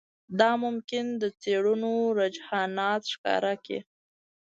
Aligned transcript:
دا 0.39 0.51
ممکن 0.63 1.05
د 1.21 1.23
څېړونکو 1.41 2.15
رجحانات 2.21 3.01
ښکاره 3.13 3.53
کړي 3.63 3.79